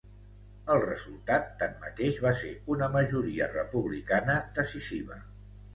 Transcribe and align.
El 0.75 0.79
resultat, 0.83 1.45
tanmateix, 1.61 2.19
va 2.29 2.33
ser 2.41 2.51
una 2.77 2.91
majoria 2.99 3.53
Republicana 3.55 4.41
decisiva. 4.61 5.25